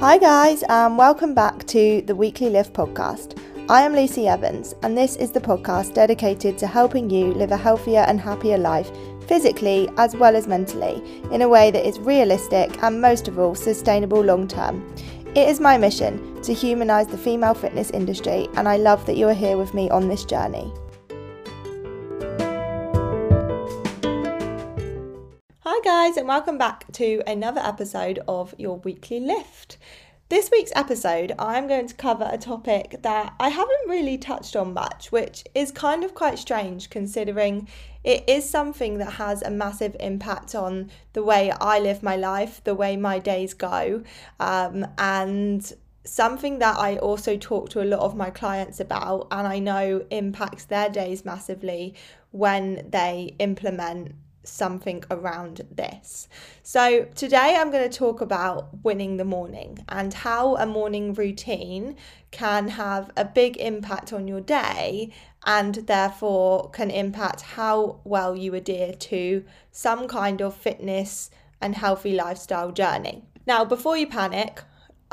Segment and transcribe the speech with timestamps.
[0.00, 3.40] Hi, guys, and welcome back to the Weekly Lift podcast.
[3.70, 7.56] I am Lucy Evans, and this is the podcast dedicated to helping you live a
[7.56, 8.90] healthier and happier life,
[9.26, 11.02] physically as well as mentally,
[11.32, 14.86] in a way that is realistic and, most of all, sustainable long term.
[15.34, 19.26] It is my mission to humanise the female fitness industry, and I love that you
[19.28, 20.70] are here with me on this journey.
[25.86, 29.76] Guys, and welcome back to another episode of your weekly lift.
[30.28, 34.74] This week's episode, I'm going to cover a topic that I haven't really touched on
[34.74, 37.68] much, which is kind of quite strange considering
[38.02, 42.64] it is something that has a massive impact on the way I live my life,
[42.64, 44.02] the way my days go,
[44.40, 45.72] um, and
[46.02, 50.04] something that I also talk to a lot of my clients about, and I know
[50.10, 51.94] impacts their days massively
[52.32, 54.16] when they implement
[54.48, 56.28] something around this.
[56.62, 61.96] So, today I'm going to talk about winning the morning and how a morning routine
[62.30, 65.10] can have a big impact on your day
[65.44, 71.30] and therefore can impact how well you adhere to some kind of fitness
[71.60, 73.22] and healthy lifestyle journey.
[73.46, 74.62] Now, before you panic,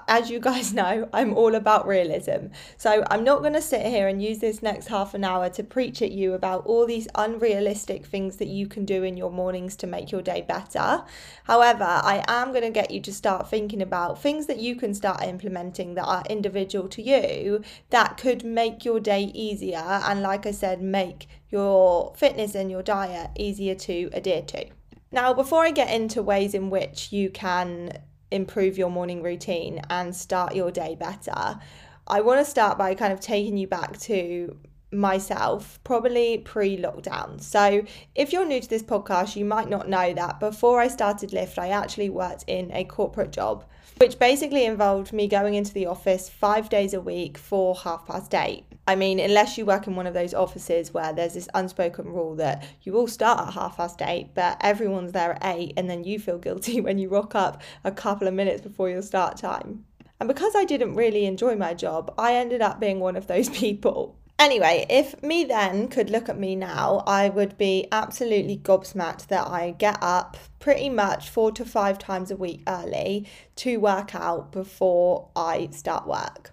[0.07, 2.47] as you guys know, I'm all about realism.
[2.77, 5.63] So I'm not going to sit here and use this next half an hour to
[5.63, 9.75] preach at you about all these unrealistic things that you can do in your mornings
[9.77, 11.03] to make your day better.
[11.45, 14.93] However, I am going to get you to start thinking about things that you can
[14.93, 20.45] start implementing that are individual to you that could make your day easier and, like
[20.45, 24.65] I said, make your fitness and your diet easier to adhere to.
[25.11, 27.99] Now, before I get into ways in which you can
[28.33, 31.59] improve your morning routine and start your day better,
[32.07, 34.57] I want to start by kind of taking you back to
[34.91, 37.41] myself, probably pre lockdown.
[37.41, 37.83] So,
[38.15, 41.57] if you're new to this podcast, you might not know that before I started Lift,
[41.57, 43.65] I actually worked in a corporate job
[43.97, 48.33] which basically involved me going into the office five days a week for half past
[48.33, 48.65] eight.
[48.85, 52.35] I mean, unless you work in one of those offices where there's this unspoken rule
[52.35, 56.03] that you all start at half past eight, but everyone's there at eight, and then
[56.03, 59.85] you feel guilty when you rock up a couple of minutes before your start time.
[60.19, 63.49] And because I didn't really enjoy my job, I ended up being one of those
[63.61, 64.17] people.
[64.39, 69.47] Anyway, if me then could look at me now, I would be absolutely gobsmacked that
[69.47, 73.27] I get up pretty much four to five times a week early
[73.57, 76.51] to work out before I start work.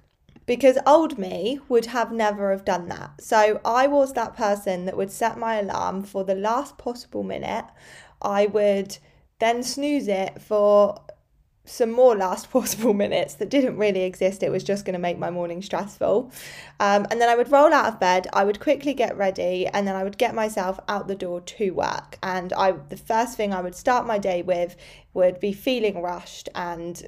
[0.51, 3.21] Because old me would have never have done that.
[3.21, 7.67] So I was that person that would set my alarm for the last possible minute.
[8.21, 8.99] I would
[9.39, 11.03] then snooze it for
[11.65, 14.43] some more last possible minutes that didn't really exist.
[14.43, 16.33] It was just going to make my morning stressful.
[16.81, 19.87] Um, and then I would roll out of bed, I would quickly get ready, and
[19.87, 22.19] then I would get myself out the door to work.
[22.25, 24.75] And I, the first thing I would start my day with
[25.15, 26.49] would be feeling rushed.
[26.57, 27.07] And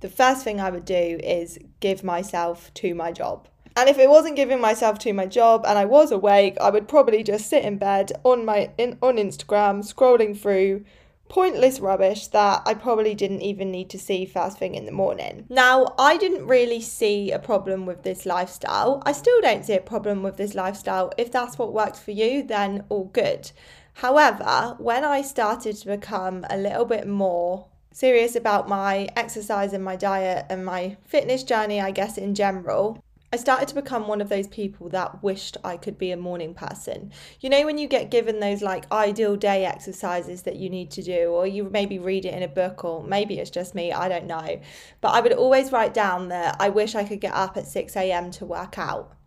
[0.00, 3.48] the first thing I would do is give myself to my job.
[3.76, 6.88] And if it wasn't giving myself to my job and I was awake, I would
[6.88, 10.84] probably just sit in bed on my in, on Instagram scrolling through
[11.28, 15.44] pointless rubbish that I probably didn't even need to see first thing in the morning.
[15.48, 19.02] Now, I didn't really see a problem with this lifestyle.
[19.04, 21.12] I still don't see a problem with this lifestyle.
[21.18, 23.52] If that's what works for you, then all good.
[23.94, 27.66] However, when I started to become a little bit more
[27.98, 33.02] serious about my exercise and my diet and my fitness journey, I guess, in general,
[33.32, 36.54] I started to become one of those people that wished I could be a morning
[36.54, 37.10] person.
[37.40, 41.02] You know, when you get given those like ideal day exercises that you need to
[41.02, 44.08] do, or you maybe read it in a book, or maybe it's just me, I
[44.08, 44.60] don't know.
[45.00, 47.96] But I would always write down that I wish I could get up at 6
[47.96, 48.30] a.m.
[48.30, 49.17] to work out.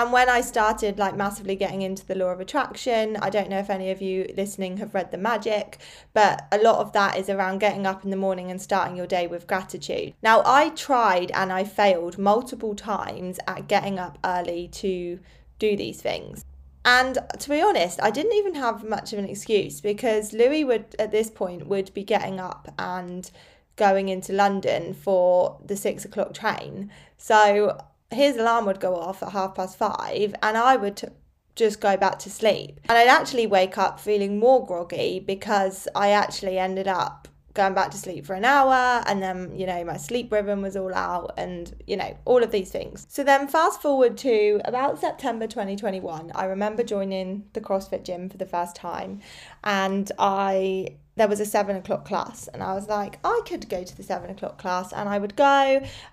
[0.00, 3.58] And when I started like massively getting into the law of attraction, I don't know
[3.58, 5.76] if any of you listening have read The Magic,
[6.14, 9.06] but a lot of that is around getting up in the morning and starting your
[9.06, 10.14] day with gratitude.
[10.22, 15.20] Now, I tried and I failed multiple times at getting up early to
[15.58, 16.46] do these things.
[16.82, 20.96] And to be honest, I didn't even have much of an excuse because Louis would,
[20.98, 23.30] at this point, would be getting up and
[23.76, 26.90] going into London for the six o'clock train.
[27.18, 27.78] So
[28.10, 31.12] his alarm would go off at half past five and I would
[31.56, 32.80] just go back to sleep.
[32.88, 37.90] And I'd actually wake up feeling more groggy because I actually ended up going back
[37.90, 41.32] to sleep for an hour and then you know my sleep rhythm was all out
[41.36, 46.30] and you know all of these things so then fast forward to about september 2021
[46.36, 49.18] i remember joining the crossfit gym for the first time
[49.64, 50.86] and i
[51.20, 54.02] there was a seven o'clock class and I was like, I could go to the
[54.02, 55.44] seven o'clock class and I would go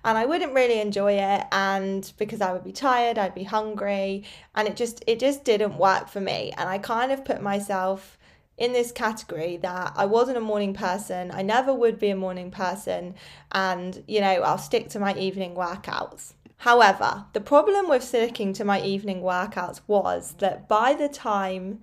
[0.04, 4.24] and I wouldn't really enjoy it and because I would be tired, I'd be hungry
[4.54, 6.52] and it just it just didn't work for me.
[6.58, 8.18] And I kind of put myself
[8.58, 12.50] in this category that I wasn't a morning person, I never would be a morning
[12.50, 13.14] person,
[13.52, 16.34] and you know, I'll stick to my evening workouts.
[16.58, 21.80] However, the problem with sticking to my evening workouts was that by the time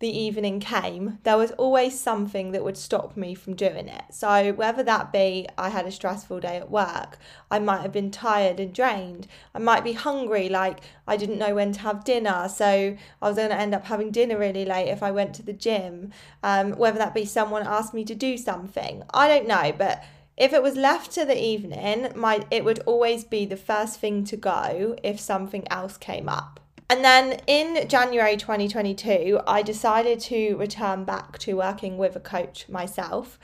[0.00, 4.02] the evening came, there was always something that would stop me from doing it.
[4.10, 7.18] So, whether that be I had a stressful day at work,
[7.50, 11.54] I might have been tired and drained, I might be hungry, like I didn't know
[11.54, 14.88] when to have dinner, so I was going to end up having dinner really late
[14.88, 16.12] if I went to the gym,
[16.42, 20.04] um, whether that be someone asked me to do something, I don't know, but
[20.36, 24.24] if it was left to the evening, my it would always be the first thing
[24.24, 26.60] to go if something else came up.
[26.90, 32.68] And then in January 2022, I decided to return back to working with a coach
[32.68, 33.38] myself.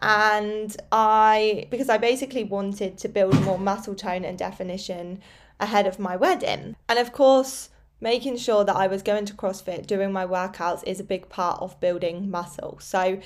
[0.00, 5.20] And I, because I basically wanted to build more muscle tone and definition
[5.58, 6.76] ahead of my wedding.
[6.88, 7.70] And of course,
[8.00, 11.60] making sure that I was going to CrossFit, doing my workouts is a big part
[11.60, 12.78] of building muscle.
[12.80, 13.20] So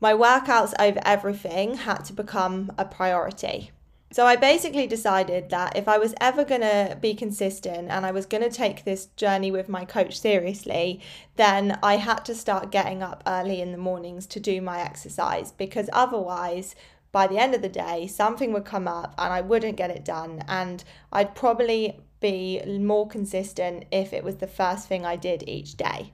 [0.00, 3.70] my workouts over everything had to become a priority.
[4.12, 8.10] So I basically decided that if I was ever going to be consistent and I
[8.10, 11.00] was going to take this journey with my coach seriously,
[11.36, 15.52] then I had to start getting up early in the mornings to do my exercise
[15.52, 16.74] because otherwise,
[17.12, 20.04] by the end of the day, something would come up and I wouldn't get it
[20.04, 20.42] done.
[20.48, 25.76] And I'd probably be more consistent if it was the first thing I did each
[25.76, 26.12] day.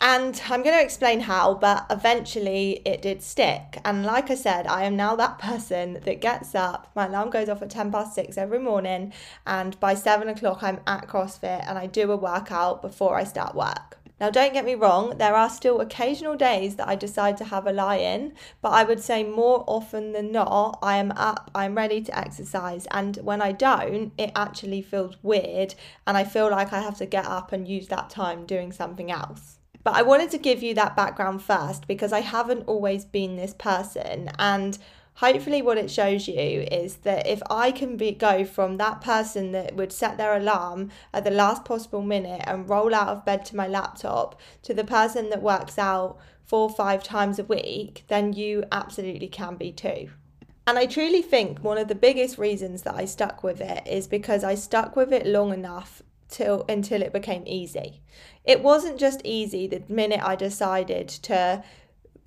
[0.00, 3.80] And I'm going to explain how, but eventually it did stick.
[3.84, 7.48] And like I said, I am now that person that gets up, my alarm goes
[7.48, 9.12] off at 10 past six every morning,
[9.44, 13.56] and by seven o'clock I'm at CrossFit and I do a workout before I start
[13.56, 13.98] work.
[14.20, 17.66] Now, don't get me wrong, there are still occasional days that I decide to have
[17.66, 21.76] a lie in, but I would say more often than not, I am up, I'm
[21.76, 22.86] ready to exercise.
[22.90, 25.74] And when I don't, it actually feels weird,
[26.06, 29.10] and I feel like I have to get up and use that time doing something
[29.10, 29.57] else.
[29.88, 33.54] But I wanted to give you that background first because I haven't always been this
[33.54, 34.28] person.
[34.38, 34.76] And
[35.14, 39.52] hopefully, what it shows you is that if I can be, go from that person
[39.52, 43.46] that would set their alarm at the last possible minute and roll out of bed
[43.46, 48.04] to my laptop to the person that works out four or five times a week,
[48.08, 50.10] then you absolutely can be too.
[50.66, 54.06] And I truly think one of the biggest reasons that I stuck with it is
[54.06, 58.00] because I stuck with it long enough till until it became easy.
[58.44, 61.62] It wasn't just easy the minute I decided to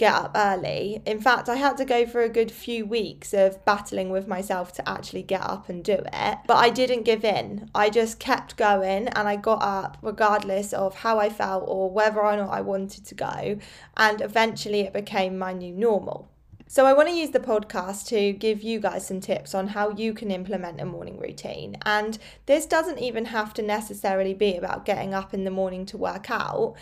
[0.01, 0.99] get up early.
[1.05, 4.73] In fact, I had to go for a good few weeks of battling with myself
[4.73, 6.37] to actually get up and do it.
[6.47, 7.69] But I didn't give in.
[7.75, 12.19] I just kept going and I got up regardless of how I felt or whether
[12.19, 13.59] or not I wanted to go.
[13.95, 16.30] And eventually it became my new normal.
[16.71, 19.89] So, I want to use the podcast to give you guys some tips on how
[19.89, 21.75] you can implement a morning routine.
[21.85, 25.97] And this doesn't even have to necessarily be about getting up in the morning to
[25.97, 26.75] work out.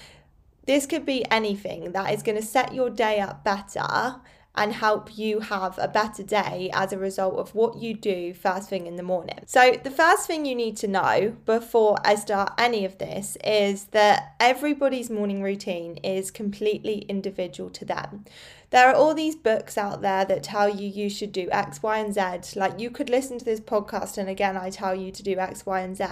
[0.68, 4.22] This could be anything that is going to set your day up better
[4.56, 8.70] and help you have a better day as a result of what you do first
[8.70, 9.40] thing in the morning.
[9.46, 13.86] So, the first thing you need to know before I start any of this is
[13.86, 18.26] that everybody's morning routine is completely individual to them.
[18.72, 21.98] There are all these books out there that tell you you should do X, Y,
[21.98, 22.60] and Z.
[22.60, 25.66] Like you could listen to this podcast, and again, I tell you to do X,
[25.66, 26.06] Y, and Z.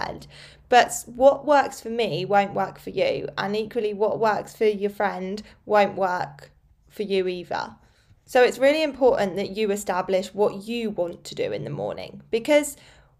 [0.68, 3.28] But what works for me won't work for you.
[3.38, 6.50] And equally, what works for your friend won't work
[6.88, 7.76] for you either.
[8.24, 12.22] So it's really important that you establish what you want to do in the morning
[12.30, 12.76] because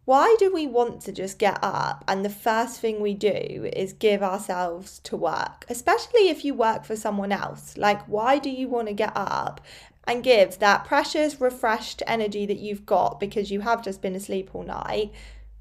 [0.09, 3.93] why do we want to just get up and the first thing we do is
[3.93, 7.77] give ourselves to work, especially if you work for someone else?
[7.77, 9.61] Like, why do you want to get up
[10.05, 14.55] and give that precious, refreshed energy that you've got because you have just been asleep
[14.55, 15.13] all night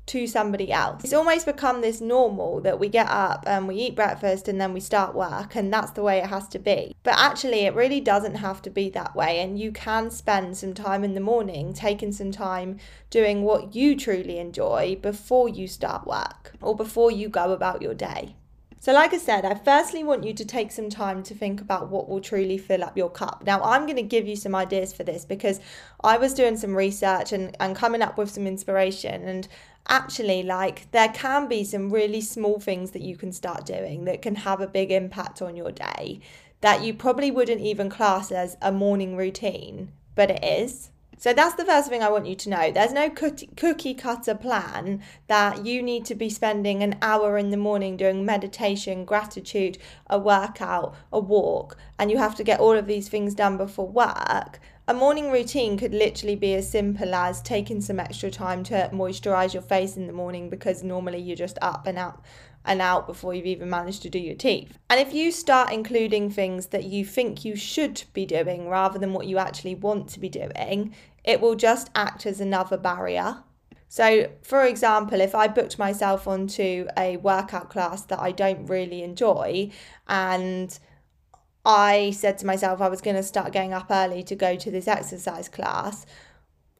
[0.08, 1.04] to somebody else.
[1.04, 4.74] It's almost become this normal that we get up and we eat breakfast and then
[4.74, 6.96] we start work, and that's the way it has to be.
[7.04, 10.74] But actually, it really doesn't have to be that way, and you can spend some
[10.74, 12.78] time in the morning taking some time
[13.10, 17.94] doing what you truly enjoy before you start work or before you go about your
[17.94, 18.36] day.
[18.80, 21.90] So, like I said, I firstly want you to take some time to think about
[21.90, 23.44] what will truly fill up your cup.
[23.46, 25.60] Now, I'm going to give you some ideas for this because
[26.04, 29.28] I was doing some research and, and coming up with some inspiration.
[29.28, 29.48] And
[29.88, 34.22] actually like there can be some really small things that you can start doing that
[34.22, 36.20] can have a big impact on your day
[36.62, 40.90] that you probably wouldn't even class as a morning routine, but it is.
[41.20, 42.72] So that's the first thing I want you to know.
[42.72, 47.58] There's no cookie cutter plan that you need to be spending an hour in the
[47.58, 52.86] morning doing meditation, gratitude, a workout, a walk, and you have to get all of
[52.86, 54.60] these things done before work.
[54.88, 59.54] A morning routine could literally be as simple as taking some extra time to moisturize
[59.54, 62.24] your face in the morning because normally you're just up and out
[62.68, 64.78] and out before you've even managed to do your teeth.
[64.90, 69.14] And if you start including things that you think you should be doing rather than
[69.14, 70.94] what you actually want to be doing,
[71.24, 73.44] it will just act as another barrier.
[73.90, 79.02] So, for example, if I booked myself onto a workout class that I don't really
[79.02, 79.72] enjoy
[80.08, 80.78] and
[81.66, 84.72] I said to myself I was going to start getting up early to go to
[84.72, 86.06] this exercise class,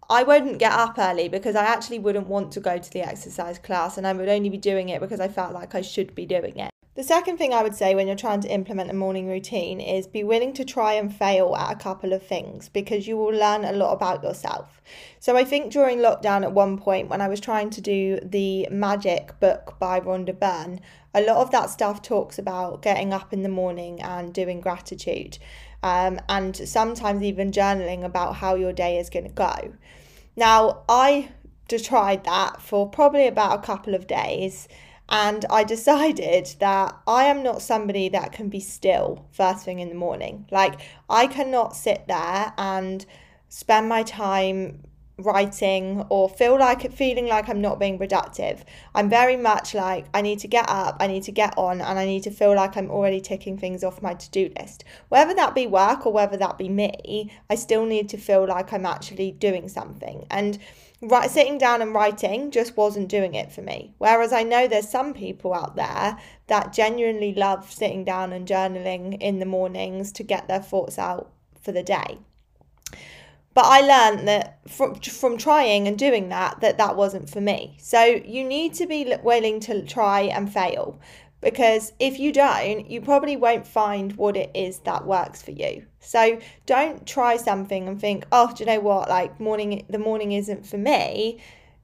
[0.10, 3.60] I wouldn't get up early because I actually wouldn't want to go to the exercise
[3.60, 6.26] class and I would only be doing it because I felt like I should be
[6.26, 6.72] doing it.
[6.96, 10.08] The second thing I would say when you're trying to implement a morning routine is
[10.08, 13.66] be willing to try and fail at a couple of things because you will learn
[13.66, 14.82] a lot about yourself.
[15.20, 18.68] So I think during lockdown at one point when I was trying to do the
[18.72, 20.80] magic book by Rhonda Byrne,
[21.14, 25.38] a lot of that stuff talks about getting up in the morning and doing gratitude.
[25.84, 29.74] Um, and sometimes even journaling about how your day is going to go.
[30.36, 31.30] Now, I
[31.84, 34.68] tried that for probably about a couple of days
[35.10, 39.90] and I decided that I am not somebody that can be still first thing in
[39.90, 40.48] the morning.
[40.52, 40.80] Like,
[41.10, 43.06] I cannot sit there and
[43.50, 44.84] spend my time
[45.18, 48.64] writing or feel like feeling like I'm not being productive.
[48.94, 51.98] I'm very much like I need to get up, I need to get on, and
[51.98, 54.84] I need to feel like I'm already ticking things off my to do list.
[55.10, 58.72] Whether that be work or whether that be me, I still need to feel like
[58.72, 60.28] I'm actually doing something.
[60.30, 60.60] And
[61.02, 63.94] right, sitting down and writing just wasn't doing it for me.
[63.98, 69.20] Whereas I know there's some people out there that genuinely love sitting down and journaling
[69.20, 72.20] in the mornings to get their thoughts out for the day.
[73.58, 77.76] But I learned that from, from trying and doing that, that that wasn't for me.
[77.82, 81.00] So you need to be willing to try and fail
[81.42, 85.88] because if you don't, you probably won't find what it is that works for you.
[86.00, 89.10] So don't try something and think, oh, do you know what?
[89.10, 91.42] Like morning, the morning isn't for me.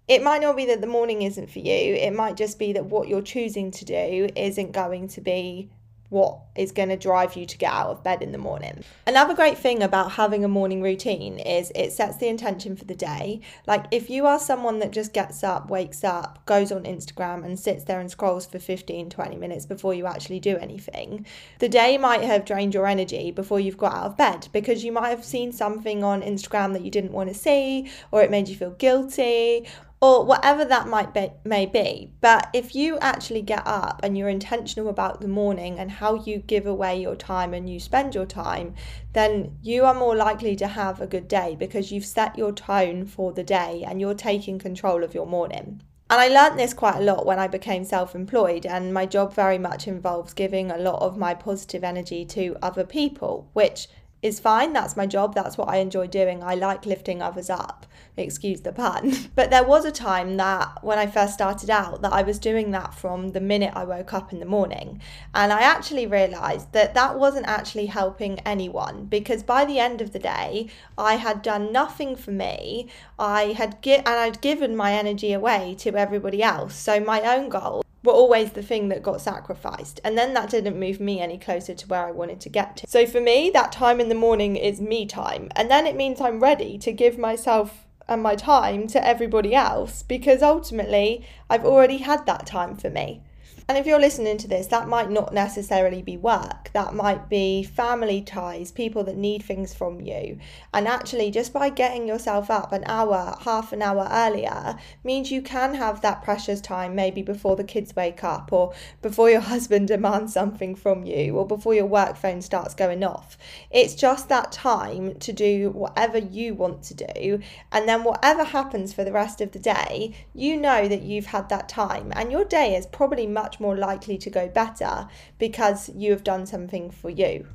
[0.08, 1.96] It might not be that the morning isn't for you.
[1.96, 5.72] It might just be that what you're choosing to do isn't going to be
[6.14, 8.84] what is going to drive you to get out of bed in the morning.
[9.08, 12.94] Another great thing about having a morning routine is it sets the intention for the
[12.94, 13.42] day.
[13.66, 17.60] Like if you are someone that just gets up, wakes up, goes on Instagram and
[17.60, 21.26] sits there and scrolls for 15, 20 minutes before you actually do anything,
[21.58, 24.92] the day might have drained your energy before you've got out of bed because you
[24.92, 28.48] might have seen something on Instagram that you didn't want to see or it made
[28.48, 29.66] you feel guilty
[30.04, 32.12] or whatever that might be may be.
[32.20, 36.40] But if you actually get up and you're intentional about the morning and how you
[36.40, 38.76] give away your time and you spend your time
[39.14, 43.06] then you are more likely to have a good day because you've set your tone
[43.06, 45.82] for the day and you're taking control of your morning.
[46.10, 49.34] And I learnt this quite a lot when I became self employed, and my job
[49.34, 53.88] very much involves giving a lot of my positive energy to other people, which
[54.24, 54.74] is fine.
[54.74, 55.36] That's my job.
[55.36, 56.42] That's what I enjoy doing.
[56.44, 57.86] I like lifting others up
[58.18, 59.14] excuse the pun.
[59.36, 62.72] But there was a time that when I first started out that I was doing
[62.72, 65.02] that from the minute I woke up in the morning.
[65.34, 70.14] And I actually realized that that wasn't actually helping anyone because by the end of
[70.14, 72.88] the day, I had done nothing for me.
[73.18, 76.76] I had gi- and I'd given my energy away to everybody else.
[76.76, 80.00] So my own goals were always the thing that got sacrificed.
[80.04, 82.88] And then that didn't move me any closer to where I wanted to get to.
[82.88, 85.50] So for me, that time in the morning is me time.
[85.56, 90.04] And then it means I'm ready to give myself and my time to everybody else
[90.04, 93.24] because ultimately I've already had that time for me.
[93.70, 96.70] And if you're listening to this, that might not necessarily be work.
[96.74, 100.38] That might be family ties, people that need things from you.
[100.74, 105.42] And actually, just by getting yourself up an hour, half an hour earlier, means you
[105.42, 109.88] can have that precious time maybe before the kids wake up, or before your husband
[109.88, 113.38] demands something from you, or before your work phone starts going off.
[113.72, 117.40] It's just that time to do whatever you want to do.
[117.72, 121.48] And then, whatever happens for the rest of the day, you know that you've had
[121.48, 122.12] that time.
[122.16, 125.08] And your day is probably much more likely to go better
[125.40, 127.48] because you have done something for you.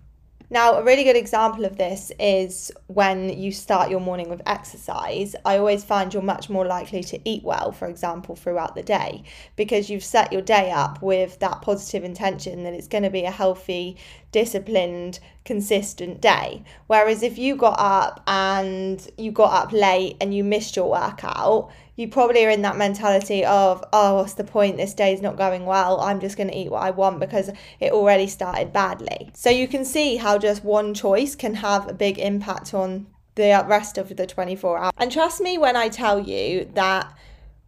[0.51, 5.37] Now, a really good example of this is when you start your morning with exercise.
[5.45, 9.25] I always find you're much more likely to eat well, for example, throughout the day,
[9.57, 13.25] because you've set your day up with that positive intention that it's going to be
[13.25, 13.99] a healthy,
[14.33, 16.65] disciplined, consistent day.
[16.87, 21.71] Whereas if you got up and you got up late and you missed your workout,
[21.99, 24.77] you probably are in that mentality of, oh, what's the point?
[24.77, 26.01] This day's not going well.
[26.01, 27.51] I'm just going to eat what I want because
[27.81, 29.33] it already started badly.
[29.35, 33.65] So you can see how just one choice can have a big impact on the
[33.67, 34.93] rest of the 24 hours.
[34.97, 37.13] And trust me when I tell you that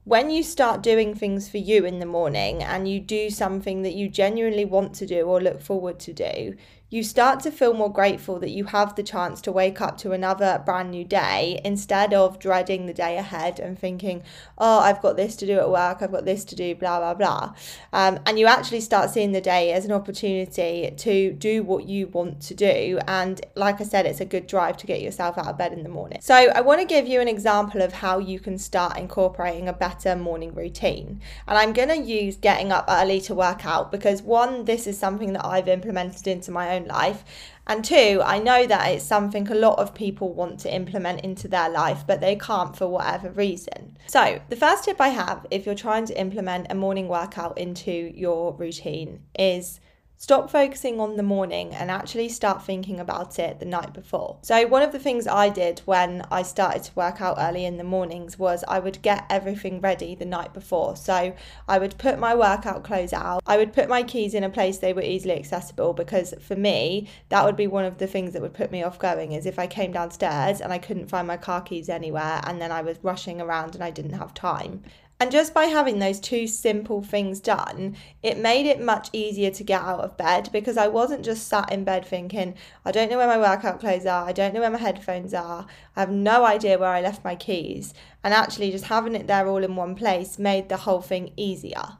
[0.04, 3.94] when you start doing things for you in the morning and you do something that
[3.94, 6.54] you genuinely want to do or look forward to do,
[6.90, 10.10] you start to feel more grateful that you have the chance to wake up to
[10.10, 14.22] another brand new day instead of dreading the day ahead and thinking,
[14.58, 17.14] oh, I've got this to do at work, I've got this to do, blah, blah,
[17.14, 17.54] blah.
[17.92, 22.08] Um, and you actually start seeing the day as an opportunity to do what you
[22.08, 22.98] want to do.
[23.06, 25.84] And like I said, it's a good drive to get yourself out of bed in
[25.84, 26.18] the morning.
[26.20, 29.72] So I want to give you an example of how you can start incorporating a
[29.72, 31.20] better morning routine.
[31.46, 34.98] And I'm going to use getting up early to work out because one, this is
[34.98, 37.24] something that I've implemented into my own life.
[37.66, 41.46] And two, I know that it's something a lot of people want to implement into
[41.46, 43.96] their life, but they can't for whatever reason.
[44.06, 47.92] So, the first tip I have if you're trying to implement a morning workout into
[47.92, 49.80] your routine is
[50.22, 54.36] Stop focusing on the morning and actually start thinking about it the night before.
[54.42, 57.78] So, one of the things I did when I started to work out early in
[57.78, 60.94] the mornings was I would get everything ready the night before.
[60.94, 61.34] So,
[61.66, 64.76] I would put my workout clothes out, I would put my keys in a place
[64.76, 68.42] they were easily accessible because for me, that would be one of the things that
[68.42, 71.38] would put me off going is if I came downstairs and I couldn't find my
[71.38, 74.82] car keys anywhere and then I was rushing around and I didn't have time.
[75.20, 79.62] And just by having those two simple things done, it made it much easier to
[79.62, 82.54] get out of bed because I wasn't just sat in bed thinking,
[82.86, 85.66] I don't know where my workout clothes are, I don't know where my headphones are,
[85.94, 87.92] I have no idea where I left my keys.
[88.24, 91.98] And actually, just having it there all in one place made the whole thing easier.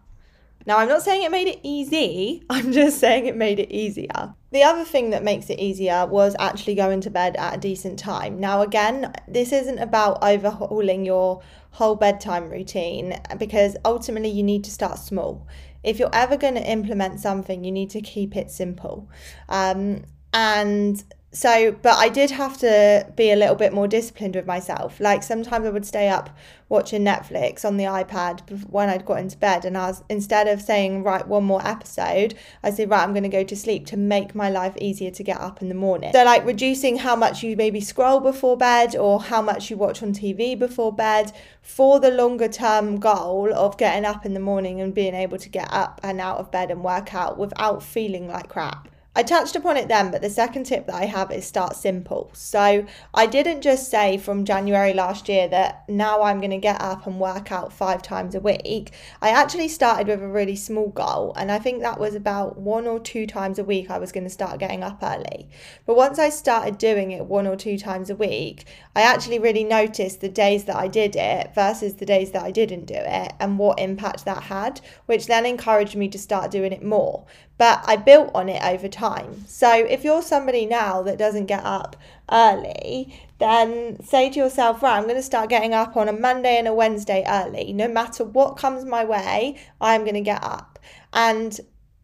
[0.64, 4.34] Now, I'm not saying it made it easy, I'm just saying it made it easier.
[4.52, 7.98] The other thing that makes it easier was actually going to bed at a decent
[7.98, 8.40] time.
[8.40, 11.40] Now, again, this isn't about overhauling your
[11.72, 15.46] whole bedtime routine because ultimately you need to start small.
[15.84, 19.08] If you're ever going to implement something, you need to keep it simple.
[19.48, 24.46] Um, and so, but I did have to be a little bit more disciplined with
[24.46, 24.98] myself.
[24.98, 26.36] Like sometimes I would stay up
[26.68, 30.60] watching Netflix on the iPad when I'd got into bed, and I was instead of
[30.60, 32.34] saying right one more episode,
[32.64, 35.22] I said right I'm going to go to sleep to make my life easier to
[35.22, 36.12] get up in the morning.
[36.12, 40.02] So like reducing how much you maybe scroll before bed or how much you watch
[40.02, 41.32] on TV before bed
[41.62, 45.48] for the longer term goal of getting up in the morning and being able to
[45.48, 48.88] get up and out of bed and work out without feeling like crap.
[49.20, 52.30] I touched upon it then, but the second tip that I have is start simple.
[52.32, 56.80] So I didn't just say from January last year that now I'm going to get
[56.80, 58.92] up and work out five times a week.
[59.20, 62.86] I actually started with a really small goal, and I think that was about one
[62.86, 65.50] or two times a week I was going to start getting up early.
[65.84, 68.64] But once I started doing it one or two times a week,
[68.96, 72.52] I actually really noticed the days that I did it versus the days that I
[72.52, 76.72] didn't do it and what impact that had, which then encouraged me to start doing
[76.72, 77.26] it more
[77.60, 79.44] but I built on it over time.
[79.46, 81.94] So if you're somebody now that doesn't get up
[82.32, 86.56] early, then say to yourself, right, I'm going to start getting up on a Monday
[86.56, 87.74] and a Wednesday early.
[87.74, 90.78] No matter what comes my way, I'm going to get up.
[91.12, 91.60] And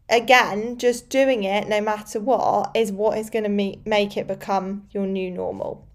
[0.07, 4.87] again, just doing it no matter what is what is going to make it become
[4.91, 5.87] your new normal.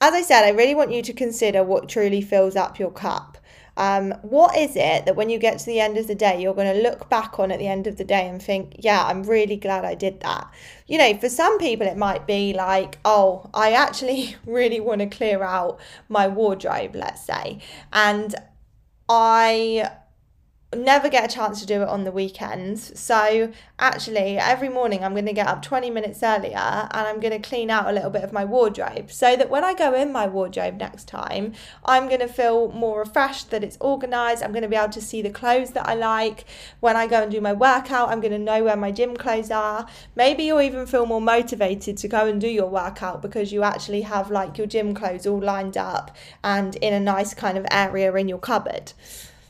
[0.00, 3.36] As I said, I really want you to consider what truly fills up your cup.
[3.76, 6.54] Um, what is it that when you get to the end of the day, you're
[6.54, 9.22] going to look back on at the end of the day and think, yeah, I'm
[9.22, 10.50] really glad I did that?
[10.86, 15.06] You know, for some people, it might be like, oh, I actually really want to
[15.06, 17.60] clear out my wardrobe, let's say.
[17.92, 18.34] And
[19.08, 19.90] I
[20.74, 22.98] never get a chance to do it on the weekends.
[22.98, 27.32] So actually, every morning I'm going to get up 20 minutes earlier and I'm going
[27.32, 30.12] to clean out a little bit of my wardrobe so that when I go in
[30.12, 31.52] my wardrobe next time,
[31.84, 34.42] I'm going to feel more refreshed, that it's organized.
[34.42, 36.44] I'm going to be able to see the clothes that I like.
[36.80, 39.50] When I go and do my workout, I'm going to know where my gym clothes
[39.50, 39.86] are.
[40.16, 44.02] Maybe you'll even feel more motivated to go and do your workout because you actually
[44.02, 48.12] have like your gym clothes all lined up and in a nice kind of area
[48.14, 48.92] in your cupboard.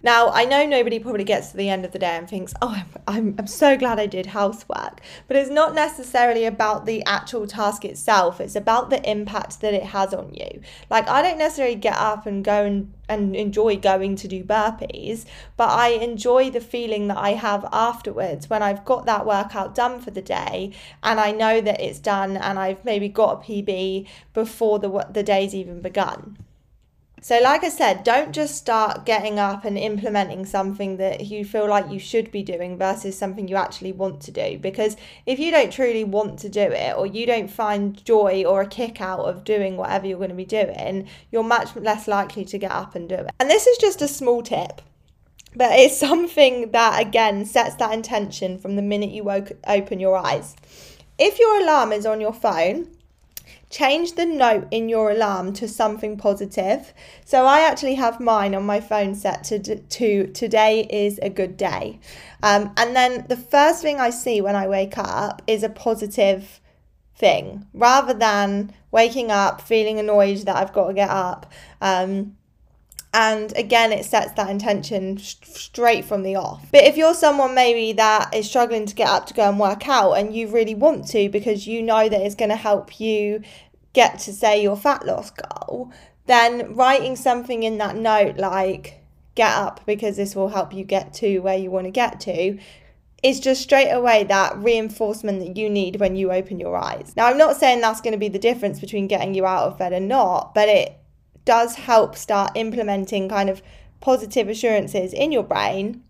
[0.05, 2.71] Now, I know nobody probably gets to the end of the day and thinks, oh,
[2.71, 5.01] I'm, I'm, I'm so glad I did housework.
[5.29, 9.85] But it's not necessarily about the actual task itself, it's about the impact that it
[9.85, 10.61] has on you.
[10.91, 15.25] Like, I don't necessarily get up and go and, and enjoy going to do burpees,
[15.57, 20.01] but I enjoy the feeling that I have afterwards when I've got that workout done
[20.01, 20.73] for the day
[21.05, 25.23] and I know that it's done and I've maybe got a PB before the, the
[25.23, 26.39] day's even begun.
[27.25, 31.69] So, like I said, don't just start getting up and implementing something that you feel
[31.69, 34.59] like you should be doing versus something you actually want to do.
[34.59, 38.63] Because if you don't truly want to do it, or you don't find joy or
[38.63, 42.45] a kick out of doing whatever you're going to be doing, you're much less likely
[42.45, 43.31] to get up and do it.
[43.39, 44.83] And this is just a small tip.
[45.55, 50.17] But it's something that, again, sets that intention from the minute you woke, open your
[50.17, 50.57] eyes.
[51.21, 52.89] If your alarm is on your phone,
[53.73, 56.93] change the note in your alarm to something positive.
[57.25, 61.57] So I actually have mine on my phone set to, to today is a good
[61.57, 61.99] day.
[62.43, 66.61] Um, and then the first thing I see when I wake up is a positive
[67.17, 71.51] thing rather than waking up feeling annoyed that I've got to get up.
[71.81, 72.37] Um,
[73.15, 76.67] and again, it sets that intention straight from the off.
[76.73, 79.87] But if you're someone maybe that is struggling to get up to go and work
[79.87, 83.43] out and you really want to because you know that it's going to help you
[83.93, 85.93] get to, say, your fat loss goal,
[86.27, 89.01] then writing something in that note like,
[89.35, 92.59] get up because this will help you get to where you want to get to
[93.23, 97.13] is just straight away that reinforcement that you need when you open your eyes.
[97.17, 99.79] Now, I'm not saying that's going to be the difference between getting you out of
[99.79, 100.99] bed and not, but it
[101.45, 103.63] does help start implementing kind of
[104.01, 106.03] positive assurances in your brain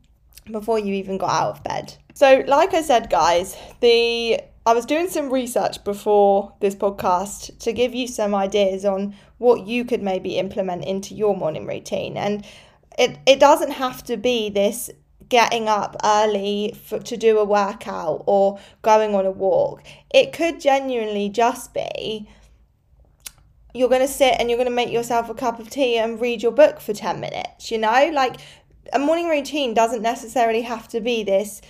[0.50, 1.94] before you even got out of bed.
[2.14, 7.72] So, like I said, guys, the I was doing some research before this podcast to
[7.72, 12.16] give you some ideas on what you could maybe implement into your morning routine.
[12.16, 12.44] And
[12.96, 14.88] it, it doesn't have to be this
[15.28, 19.82] getting up early for, to do a workout or going on a walk.
[20.14, 22.28] It could genuinely just be
[23.74, 26.20] you're going to sit and you're going to make yourself a cup of tea and
[26.20, 28.10] read your book for 10 minutes, you know?
[28.12, 28.36] Like
[28.92, 31.60] a morning routine doesn't necessarily have to be this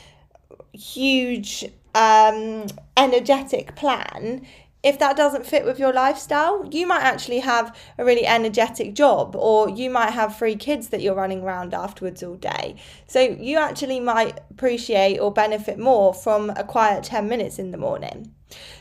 [0.72, 4.46] huge um energetic plan
[4.82, 9.36] if that doesn't fit with your lifestyle, you might actually have a really energetic job,
[9.36, 12.76] or you might have three kids that you're running around afterwards all day.
[13.06, 17.78] So you actually might appreciate or benefit more from a quiet 10 minutes in the
[17.78, 18.34] morning.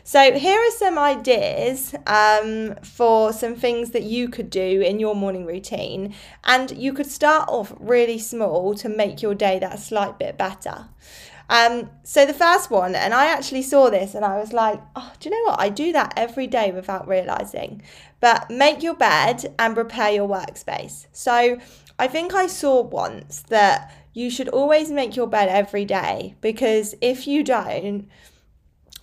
[0.04, 5.16] So, here are some ideas um, for some things that you could do in your
[5.16, 6.16] morning routine.
[6.44, 10.88] And you could start off really small to make your day that slight bit better.
[11.52, 15.12] Um, so the first one, and I actually saw this and I was like, oh,
[15.20, 15.60] do you know what?
[15.60, 17.82] I do that every day without realizing.
[18.22, 21.08] But make your bed and prepare your workspace.
[21.12, 21.60] So
[22.00, 26.96] I think I saw once that you should always make your bed every day because
[27.02, 28.08] if you don't,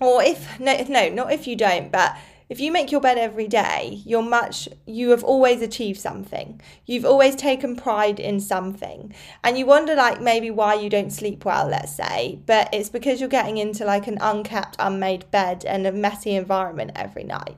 [0.01, 2.17] or if no, no, not if you don't, but
[2.49, 6.61] if you make your bed every day, you're much you have always achieved something.
[6.87, 9.15] You've always taken pride in something.
[9.45, 13.21] And you wonder like maybe why you don't sleep well, let's say, but it's because
[13.21, 17.57] you're getting into like an unkept, unmade bed and a messy environment every night.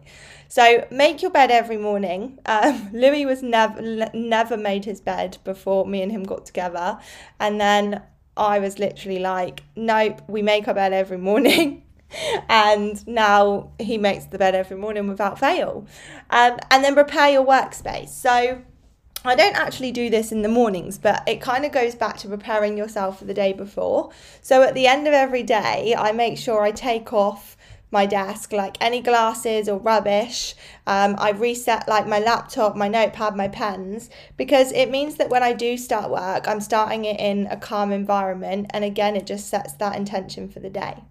[0.49, 2.41] So make your bed every morning.
[2.45, 3.81] Um, Louis was never
[4.13, 6.99] never made his bed before me and him got together,
[7.39, 8.03] and then
[8.37, 11.85] I was literally like, nope, we make our bed every morning.
[12.49, 15.87] and now he makes the bed every morning without fail.
[16.31, 18.09] Um, and then prepare your workspace.
[18.09, 18.63] So
[19.25, 22.29] I don't actually do this in the mornings, but it kind of goes back to
[22.29, 24.11] preparing yourself for the day before.
[24.41, 27.57] So at the end of every day, I make sure I take off
[27.91, 30.55] my desk like any glasses or rubbish
[30.87, 35.43] um, i reset like my laptop my notepad my pens because it means that when
[35.43, 39.49] i do start work i'm starting it in a calm environment and again it just
[39.49, 41.03] sets that intention for the day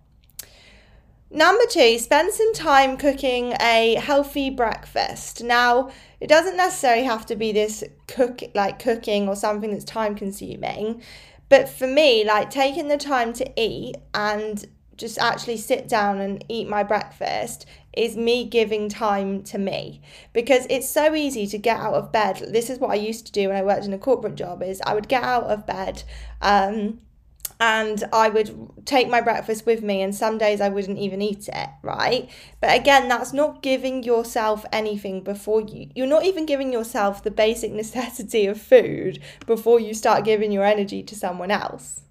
[1.31, 5.43] Number two, spend some time cooking a healthy breakfast.
[5.43, 10.15] Now, it doesn't necessarily have to be this cook like cooking or something that's time
[10.15, 11.03] consuming,
[11.47, 14.65] but for me, like taking the time to eat and
[14.97, 17.65] just actually sit down and eat my breakfast
[17.95, 20.01] is me giving time to me
[20.33, 22.43] because it's so easy to get out of bed.
[22.49, 24.81] This is what I used to do when I worked in a corporate job is
[24.85, 26.03] I would get out of bed
[26.41, 26.99] um
[27.59, 31.49] and I would take my breakfast with me, and some days I wouldn't even eat
[31.49, 32.29] it, right?
[32.61, 37.31] But again, that's not giving yourself anything before you, you're not even giving yourself the
[37.31, 42.01] basic necessity of food before you start giving your energy to someone else.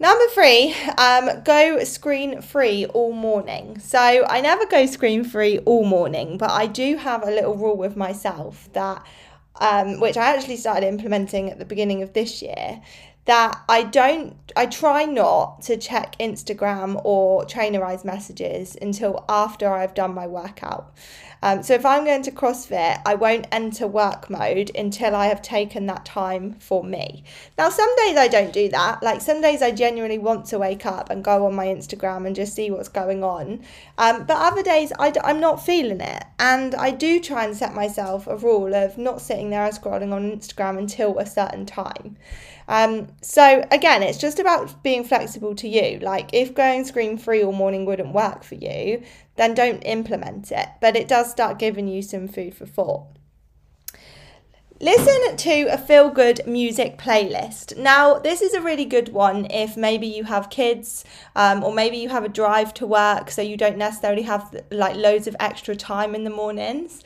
[0.00, 3.78] Number three, um, go screen free all morning.
[3.80, 7.76] So I never go screen free all morning, but I do have a little rule
[7.76, 9.04] with myself that,
[9.56, 12.80] um, which I actually started implementing at the beginning of this year,
[13.30, 19.94] that I don't, I try not to check Instagram or trainerize messages until after I've
[19.94, 20.92] done my workout.
[21.42, 25.40] Um, so if I'm going to CrossFit, I won't enter work mode until I have
[25.42, 27.24] taken that time for me.
[27.56, 29.02] Now, some days I don't do that.
[29.02, 32.36] Like some days I genuinely want to wake up and go on my Instagram and
[32.36, 33.62] just see what's going on.
[33.96, 36.24] Um, but other days I, I'm not feeling it.
[36.38, 40.12] And I do try and set myself a rule of not sitting there and scrolling
[40.12, 42.16] on Instagram until a certain time.
[42.70, 45.98] Um, so again, it's just about being flexible to you.
[45.98, 49.02] Like if going screen free all morning wouldn't work for you,
[49.36, 50.68] then don't implement it.
[50.80, 53.06] But it does start giving you some food for thought.
[54.82, 57.76] Listen to a feel good music playlist.
[57.76, 61.04] Now, this is a really good one if maybe you have kids
[61.36, 64.96] um, or maybe you have a drive to work, so you don't necessarily have like
[64.96, 67.04] loads of extra time in the mornings.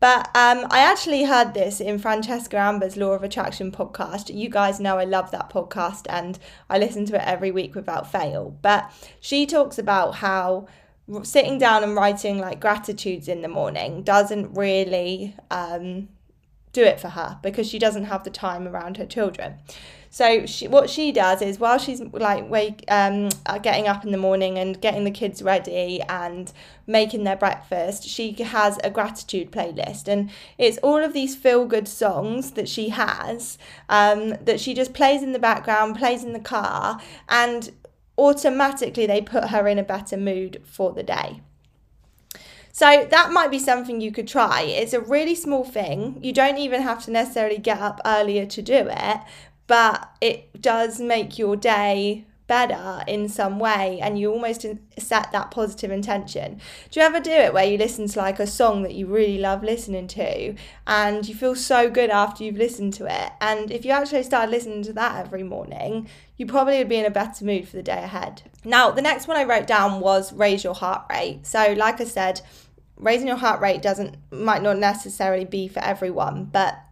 [0.00, 4.34] But um, I actually heard this in Francesca Amber's Law of Attraction podcast.
[4.34, 6.38] You guys know I love that podcast and
[6.70, 8.56] I listen to it every week without fail.
[8.62, 10.68] But she talks about how
[11.22, 16.08] sitting down and writing like gratitudes in the morning doesn't really um,
[16.72, 19.54] do it for her because she doesn't have the time around her children.
[20.12, 24.10] So she, what she does is while she's like wake, um, uh, getting up in
[24.10, 26.52] the morning and getting the kids ready and
[26.88, 31.86] making their breakfast, she has a gratitude playlist, and it's all of these feel good
[31.86, 33.56] songs that she has
[33.88, 37.70] um, that she just plays in the background, plays in the car, and
[38.20, 41.40] automatically they put her in a better mood for the day.
[42.72, 44.62] So that might be something you could try.
[44.62, 46.18] It's a really small thing.
[46.22, 49.20] You don't even have to necessarily get up earlier to do it,
[49.66, 54.66] but it does make your day better in some way and you almost
[54.98, 56.60] set that positive intention.
[56.90, 59.38] Do you ever do it where you listen to like a song that you really
[59.38, 63.30] love listening to and you feel so good after you've listened to it?
[63.40, 67.06] And if you actually started listening to that every morning, you probably would be in
[67.06, 68.42] a better mood for the day ahead.
[68.64, 71.46] Now, the next one I wrote down was raise your heart rate.
[71.46, 72.40] So, like I said,
[72.96, 76.82] raising your heart rate doesn't might not necessarily be for everyone, but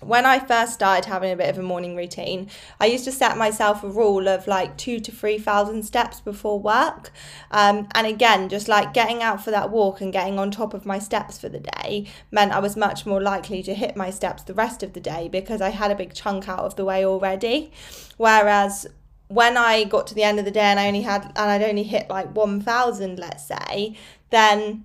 [0.00, 2.48] when I first started having a bit of a morning routine,
[2.80, 6.58] I used to set myself a rule of like two to three thousand steps before
[6.58, 7.12] work.
[7.50, 10.86] Um, and again, just like getting out for that walk and getting on top of
[10.86, 14.42] my steps for the day meant I was much more likely to hit my steps
[14.42, 17.04] the rest of the day because I had a big chunk out of the way
[17.04, 17.70] already.
[18.16, 18.86] Whereas
[19.28, 21.62] when I got to the end of the day and I only had and I'd
[21.62, 23.96] only hit like 1000 let's say
[24.30, 24.84] then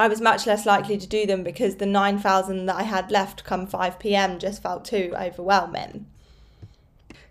[0.00, 3.44] I was much less likely to do them because the 9,000 that I had left
[3.44, 6.06] come 5 pm just felt too overwhelming.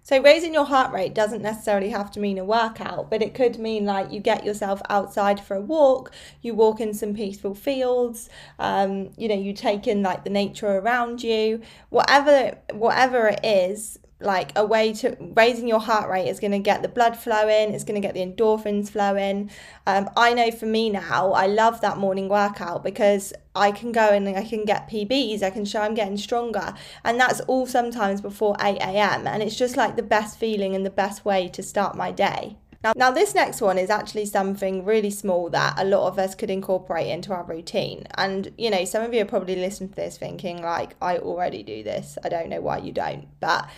[0.04, 3.58] So, raising your heart rate doesn't necessarily have to mean a workout, but it could
[3.58, 6.12] mean like you get yourself outside for a walk,
[6.44, 8.30] you walk in some peaceful fields,
[8.60, 13.98] um, you know, you take in like the nature around you, whatever whatever it is,
[14.22, 17.74] like a way to raising your heart rate is going to get the blood flowing
[17.74, 19.50] it's going to get the endorphins flowing
[19.88, 24.10] um, i know for me now i love that morning workout because i can go
[24.10, 26.74] and i can get pbs i can show i'm getting stronger
[27.06, 30.86] and that's all sometimes before 8 a.m and it's just like the best feeling and
[30.86, 34.86] the best way to start my day now, now, this next one is actually something
[34.86, 38.08] really small that a lot of us could incorporate into our routine.
[38.16, 41.62] And, you know, some of you are probably listening to this thinking, like, I already
[41.62, 42.18] do this.
[42.24, 43.28] I don't know why you don't.
[43.42, 43.70] But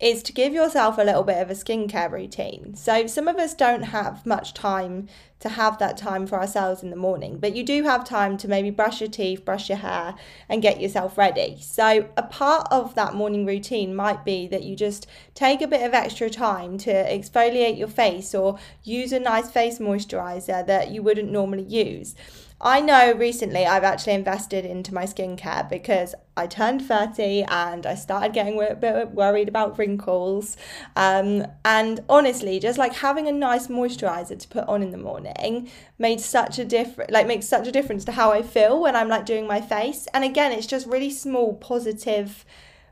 [0.00, 2.74] is to give yourself a little bit of a skincare routine.
[2.74, 5.08] So, some of us don't have much time
[5.40, 8.48] to have that time for ourselves in the morning, but you do have time to
[8.48, 10.14] maybe brush your teeth, brush your hair,
[10.48, 11.58] and get yourself ready.
[11.60, 15.82] So, a part of that morning routine might be that you just take a bit
[15.82, 21.02] of extra time to exfoliate your face or use a nice face moisturizer that you
[21.02, 22.14] wouldn't normally use.
[22.62, 27.94] I know recently I've actually invested into my skincare because I turned 30 and I
[27.94, 30.58] started getting a bit worried about wrinkles.
[30.94, 35.70] Um, and honestly, just like having a nice moisturizer to put on in the morning
[35.98, 39.08] made such a difference, like makes such a difference to how I feel when I'm
[39.08, 40.06] like doing my face.
[40.12, 42.44] And again, it's just really small positive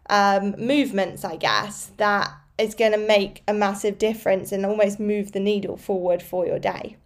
[0.09, 5.33] um, movements, I guess, that is going to make a massive difference and almost move
[5.33, 6.97] the needle forward for your day.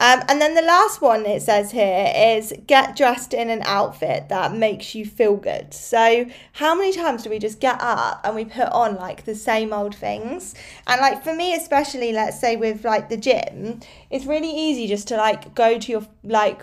[0.00, 4.28] Um, and then the last one it says here is get dressed in an outfit
[4.28, 5.74] that makes you feel good.
[5.74, 9.34] So, how many times do we just get up and we put on like the
[9.34, 10.54] same old things?
[10.86, 15.08] And like for me, especially, let's say with like the gym, it's really easy just
[15.08, 16.62] to like go to your like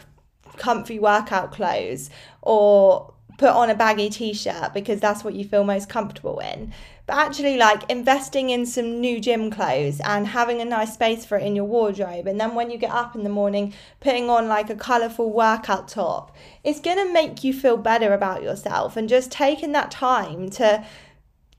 [0.56, 2.10] comfy workout clothes
[2.42, 6.72] or put on a baggy t shirt because that's what you feel most comfortable in
[7.08, 11.38] but actually like investing in some new gym clothes and having a nice space for
[11.38, 14.48] it in your wardrobe and then when you get up in the morning putting on
[14.48, 19.10] like a colorful workout top it's going to make you feel better about yourself and
[19.10, 20.84] just taking that time to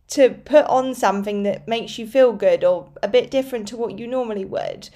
[0.09, 3.99] to put on something that makes you feel good or a bit different to what
[3.99, 4.89] you normally would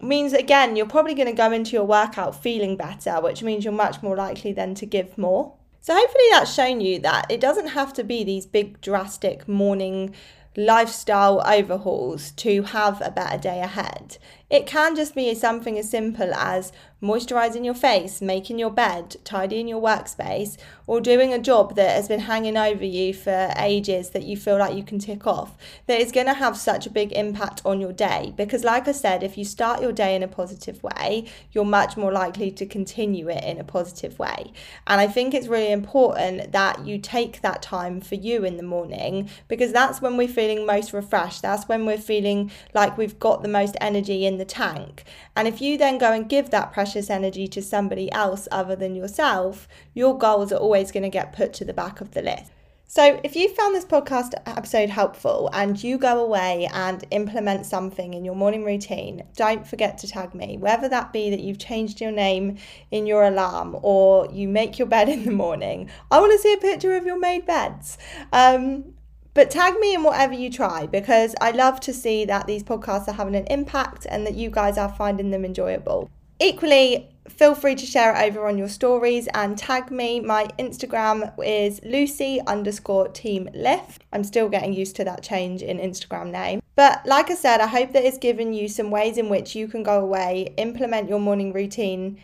[0.00, 3.72] means again you're probably going to go into your workout feeling better which means you're
[3.72, 5.54] much more likely then to give more
[5.84, 10.14] so hopefully that's shown you that it doesn't have to be these big drastic morning
[10.56, 14.16] lifestyle overhauls to have a better day ahead.
[14.50, 16.72] It can just be something as simple as
[17.04, 22.08] moisturizing your face, making your bed, tidying your workspace, or doing a job that has
[22.08, 26.00] been hanging over you for ages that you feel like you can tick off, that
[26.00, 28.32] is going to have such a big impact on your day.
[28.36, 31.96] Because, like I said, if you start your day in a positive way, you're much
[31.96, 34.52] more likely to continue it in a positive way.
[34.86, 38.62] And I think it's really important that you take that time for you in the
[38.62, 41.42] morning because that's when we're feeling most refreshed.
[41.42, 45.04] That's when we're feeling like we've got the most energy in the tank.
[45.36, 48.94] And if you then go and give that precious energy to somebody else other than
[48.94, 52.50] yourself, your goals are always going to get put to the back of the list.
[52.86, 58.14] So, if you found this podcast episode helpful and you go away and implement something
[58.14, 60.58] in your morning routine, don't forget to tag me.
[60.58, 62.58] Whether that be that you've changed your name
[62.90, 66.52] in your alarm or you make your bed in the morning, I want to see
[66.52, 67.98] a picture of your made beds.
[68.32, 68.93] Um,
[69.34, 73.08] but tag me in whatever you try because I love to see that these podcasts
[73.08, 76.08] are having an impact and that you guys are finding them enjoyable.
[76.40, 80.20] Equally, feel free to share it over on your stories and tag me.
[80.20, 84.04] My Instagram is Lucy underscore team lift.
[84.12, 86.60] I'm still getting used to that change in Instagram name.
[86.76, 89.68] But like I said, I hope that it's given you some ways in which you
[89.68, 92.20] can go away, implement your morning routine,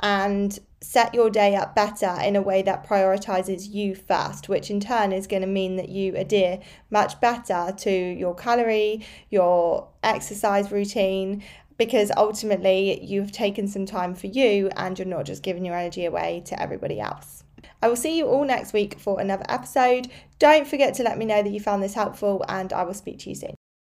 [0.00, 4.80] and set your day up better in a way that prioritizes you first, which in
[4.80, 6.58] turn is going to mean that you adhere
[6.90, 11.42] much better to your calorie, your exercise routine,
[11.76, 16.04] because ultimately you've taken some time for you and you're not just giving your energy
[16.04, 17.44] away to everybody else.
[17.82, 20.08] I will see you all next week for another episode.
[20.38, 23.18] Don't forget to let me know that you found this helpful, and I will speak
[23.20, 23.54] to you soon.